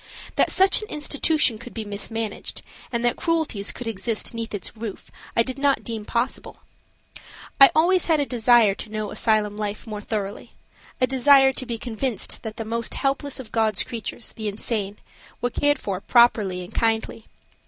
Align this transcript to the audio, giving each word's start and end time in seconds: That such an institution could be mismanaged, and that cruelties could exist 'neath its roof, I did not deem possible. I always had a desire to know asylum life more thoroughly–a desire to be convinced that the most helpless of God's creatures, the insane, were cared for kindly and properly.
That 0.35 0.49
such 0.49 0.81
an 0.81 0.87
institution 0.89 1.59
could 1.59 1.75
be 1.75 1.85
mismanaged, 1.85 2.63
and 2.91 3.05
that 3.05 3.17
cruelties 3.17 3.71
could 3.71 3.85
exist 3.85 4.33
'neath 4.33 4.51
its 4.51 4.75
roof, 4.75 5.11
I 5.37 5.43
did 5.43 5.59
not 5.59 5.83
deem 5.83 6.05
possible. 6.05 6.57
I 7.59 7.69
always 7.75 8.07
had 8.07 8.19
a 8.19 8.25
desire 8.25 8.73
to 8.73 8.89
know 8.89 9.11
asylum 9.11 9.55
life 9.55 9.85
more 9.85 10.01
thoroughly–a 10.01 11.05
desire 11.05 11.53
to 11.53 11.65
be 11.67 11.77
convinced 11.77 12.41
that 12.41 12.57
the 12.57 12.65
most 12.65 12.95
helpless 12.95 13.39
of 13.39 13.51
God's 13.51 13.83
creatures, 13.83 14.33
the 14.33 14.47
insane, 14.47 14.97
were 15.39 15.51
cared 15.51 15.77
for 15.77 16.01
kindly 16.01 16.63
and 16.63 16.73
properly. 16.73 17.27